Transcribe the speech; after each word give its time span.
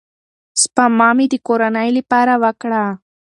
سپما 0.61 1.09
مې 1.17 1.25
د 1.31 1.35
کورنۍ 1.47 1.89
لپاره 1.97 2.33
وکړه. 2.43 2.83